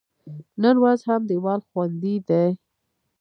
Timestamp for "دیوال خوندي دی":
1.29-2.45